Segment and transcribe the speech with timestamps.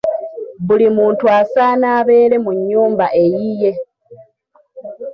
[0.65, 3.71] Buli muntu asaana abeere mu nnyumba eyiye.